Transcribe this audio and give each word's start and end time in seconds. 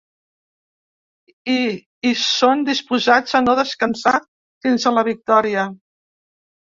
I 1.55 1.57
hi 2.07 2.13
són 2.21 2.65
disposats 2.71 3.37
a 3.41 3.45
no 3.47 3.55
descansar 3.63 4.17
fins 4.67 4.89
a 4.93 4.99
la 5.01 5.05
victòria. 5.13 5.67